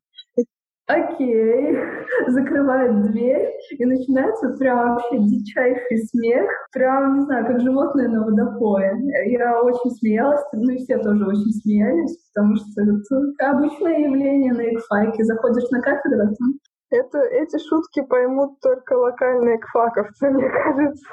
окей, 0.93 1.79
закрывает 2.29 3.03
дверь, 3.03 3.51
и 3.79 3.85
начинается 3.85 4.51
прям 4.59 4.95
вообще 4.95 5.19
дичайший 5.19 5.99
смех, 6.07 6.51
прям, 6.73 7.19
не 7.19 7.25
знаю, 7.25 7.47
как 7.47 7.61
животное 7.61 8.09
на 8.09 8.25
водопое. 8.25 8.97
Я 9.27 9.63
очень 9.63 9.91
смеялась, 9.91 10.45
ну 10.53 10.71
и 10.71 10.79
все 10.79 10.99
тоже 10.99 11.27
очень 11.27 11.53
смеялись, 11.63 12.17
потому 12.35 12.57
что 12.57 12.83
это 12.83 13.51
обычное 13.51 13.99
явление 13.99 14.53
на 14.53 14.75
экфайке. 14.75 15.25
Заходишь 15.25 15.71
на 15.71 15.81
кафедру, 15.81 16.23
а 16.23 16.27
там 16.27 16.59
это, 16.91 17.19
эти 17.21 17.57
шутки 17.59 18.03
поймут 18.03 18.61
только 18.61 18.95
локальные 18.95 19.59
кфаковцы, 19.59 20.31
мне 20.31 20.51
кажется. 20.51 21.07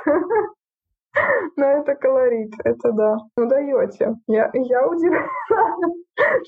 Но 1.55 1.65
это 1.65 1.95
колорит, 1.95 2.53
это 2.63 2.91
да. 2.91 3.17
Ну 3.37 3.47
даете. 3.47 4.15
Я, 4.27 4.51
я 4.53 4.87
удивлена, 4.87 5.27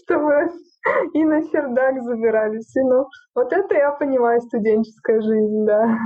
что 0.10 0.20
вы 0.20 0.50
и 1.14 1.24
на 1.24 1.44
чердак 1.50 2.02
забирались. 2.04 2.76
И, 2.76 2.82
ну, 2.82 3.06
вот 3.36 3.54
это 3.54 3.76
я 3.76 3.92
понимаю, 3.92 4.42
студенческая 4.42 5.22
жизнь, 5.22 5.66
да. 5.66 5.98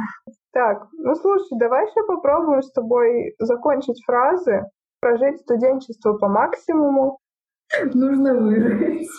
Так, 0.52 0.88
ну 0.94 1.16
слушай, 1.16 1.58
давай 1.58 1.86
еще 1.86 2.06
попробуем 2.06 2.62
с 2.62 2.72
тобой 2.74 3.34
закончить 3.39 4.04
фразы, 4.06 4.63
прожить 5.00 5.39
студенчество 5.39 6.13
по 6.13 6.28
максимуму. 6.28 7.18
Нужно 7.94 8.36
выжить. 8.36 9.10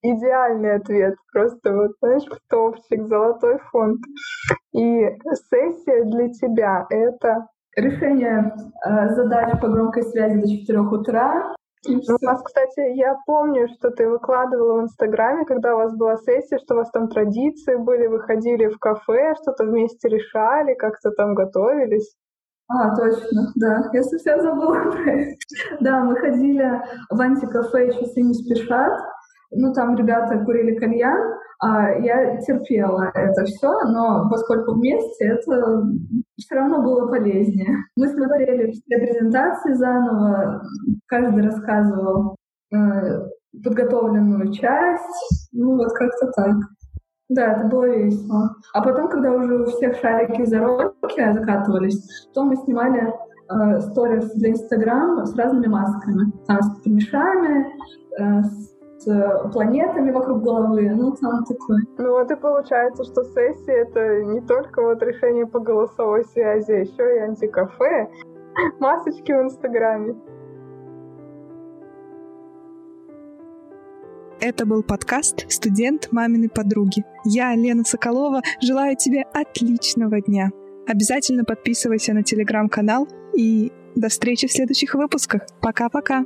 Идеальный 0.00 0.76
ответ, 0.76 1.16
просто 1.32 1.74
вот, 1.74 1.90
знаешь, 2.00 2.22
топчик, 2.48 3.06
золотой 3.06 3.58
фонд. 3.70 3.98
И 4.72 5.08
сессия 5.50 6.04
для 6.04 6.28
тебя— 6.30 6.86
это 6.90 7.48
решение 7.76 8.54
э, 8.86 9.08
задач 9.10 9.60
по 9.60 9.68
громкой 9.68 10.04
связи 10.04 10.40
до 10.40 10.48
4 10.48 10.80
утра. 10.80 11.54
Ну, 11.86 12.00
у 12.20 12.26
вас, 12.26 12.42
кстати, 12.42 12.96
я 12.96 13.16
помню, 13.26 13.68
что 13.68 13.90
ты 13.90 14.08
выкладывала 14.08 14.80
в 14.80 14.84
Инстаграме, 14.84 15.44
когда 15.44 15.74
у 15.74 15.78
вас 15.78 15.96
была 15.96 16.16
сессия, 16.16 16.58
что 16.58 16.74
у 16.74 16.78
вас 16.78 16.90
там 16.90 17.08
традиции 17.08 17.76
были, 17.76 18.06
выходили 18.06 18.66
в 18.66 18.78
кафе, 18.78 19.34
что-то 19.40 19.64
вместе 19.64 20.08
решали, 20.08 20.74
как-то 20.74 21.10
там 21.12 21.34
готовились. 21.34 22.16
А, 22.68 22.94
точно, 22.96 23.52
да. 23.54 23.90
Я 23.92 24.02
совсем 24.02 24.40
забыла 24.42 24.90
про 24.90 25.12
это. 25.12 25.36
Да, 25.80 26.04
мы 26.04 26.16
ходили 26.16 26.82
в 27.10 27.20
антикафе 27.20 27.92
«Часы 27.92 28.20
не 28.20 28.34
спешат», 28.34 28.92
ну, 29.50 29.72
там 29.72 29.96
ребята 29.96 30.44
курили 30.44 30.74
кальян, 30.74 31.38
а 31.60 31.90
я 31.92 32.36
терпела 32.42 33.10
это 33.14 33.44
все, 33.46 33.72
но 33.84 34.28
поскольку 34.30 34.74
вместе, 34.74 35.24
это 35.24 35.82
все 36.38 36.54
равно 36.54 36.82
было 36.82 37.08
полезнее. 37.08 37.84
Мы 37.96 38.08
смотрели 38.08 38.70
все 38.70 38.98
презентации 38.98 39.74
заново, 39.74 40.62
каждый 41.06 41.42
рассказывал 41.42 42.36
э, 42.72 43.26
подготовленную 43.62 44.52
часть, 44.52 45.50
ну, 45.52 45.76
вот 45.76 45.92
как-то 45.92 46.30
так. 46.32 46.54
Да, 47.28 47.52
это 47.54 47.68
было 47.68 47.86
весело. 47.88 48.54
А 48.72 48.82
потом, 48.82 49.08
когда 49.08 49.32
уже 49.32 49.62
у 49.62 49.66
всех 49.66 49.96
шарики 49.96 50.44
за 50.46 50.60
руки 50.60 51.32
закатывались, 51.32 52.26
то 52.32 52.44
мы 52.44 52.56
снимали 52.56 53.02
э, 53.02 54.34
для 54.36 54.50
Инстаграма 54.50 55.26
с 55.26 55.36
разными 55.36 55.66
масками. 55.66 56.32
Там 56.46 56.62
с 56.62 56.80
помешами, 56.80 57.66
э, 58.18 58.42
с 58.44 58.77
с 58.98 59.50
планетами 59.52 60.10
вокруг 60.10 60.42
головы, 60.42 60.90
ну 60.90 61.12
там 61.12 61.44
такой. 61.44 61.78
Ну 61.98 62.10
вот 62.10 62.30
и 62.30 62.36
получается, 62.36 63.04
что 63.04 63.22
сессия 63.24 63.82
это 63.82 64.24
не 64.24 64.40
только 64.40 64.82
вот 64.82 65.02
решение 65.02 65.46
по 65.46 65.60
голосовой 65.60 66.24
связи, 66.24 66.72
еще 66.72 67.16
и 67.16 67.20
антикафе, 67.20 68.10
масочки 68.80 69.32
в 69.32 69.42
Инстаграме. 69.42 70.16
Это 74.40 74.66
был 74.66 74.84
подкаст 74.84 75.50
«Студент 75.50 76.08
маминой 76.12 76.48
подруги». 76.48 77.04
Я, 77.24 77.56
Лена 77.56 77.82
Соколова, 77.84 78.40
желаю 78.62 78.96
тебе 78.96 79.24
отличного 79.34 80.20
дня. 80.20 80.50
Обязательно 80.86 81.44
подписывайся 81.44 82.14
на 82.14 82.22
телеграм-канал 82.22 83.08
и 83.34 83.72
до 83.96 84.08
встречи 84.08 84.46
в 84.46 84.52
следующих 84.52 84.94
выпусках. 84.94 85.42
Пока-пока. 85.60 86.24